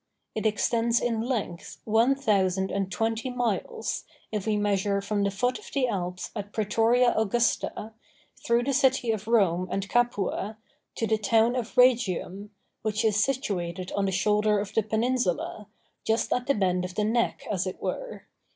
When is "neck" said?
17.03-17.45